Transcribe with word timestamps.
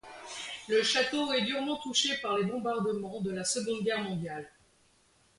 Le 0.67 0.81
château 0.81 1.31
est 1.31 1.43
durement 1.43 1.75
touché 1.77 2.17
par 2.23 2.35
les 2.35 2.43
bombardements 2.45 3.21
de 3.21 3.29
la 3.29 3.43
Seconde 3.43 3.83
Guerre 3.83 4.01
mondiale. 4.01 4.49